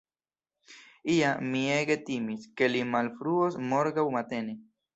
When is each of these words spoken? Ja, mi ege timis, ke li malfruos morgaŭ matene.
Ja, 1.15 1.33
mi 1.51 1.61
ege 1.75 1.99
timis, 2.09 2.49
ke 2.63 2.73
li 2.73 2.83
malfruos 2.97 3.61
morgaŭ 3.69 4.11
matene. 4.19 4.61